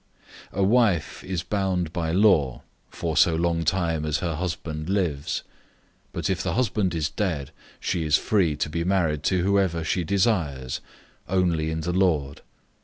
007:039 0.53 0.59
A 0.59 0.63
wife 0.63 1.23
is 1.23 1.43
bound 1.43 1.93
by 1.93 2.11
law 2.11 2.63
for 2.89 3.13
as 3.13 3.27
long 3.27 3.59
as 4.07 4.17
her 4.17 4.33
husband 4.33 4.89
lives; 4.89 5.43
but 6.11 6.27
if 6.27 6.41
the 6.41 6.53
husband 6.55 6.95
is 6.95 7.07
dead, 7.07 7.51
she 7.79 8.03
is 8.03 8.17
free 8.17 8.55
to 8.55 8.67
be 8.67 8.83
married 8.83 9.21
to 9.21 9.43
whoever 9.43 9.83
she 9.83 10.03
desires, 10.03 10.81
only 11.29 11.69
in 11.69 11.81
the 11.81 11.93
Lord. 11.93 12.41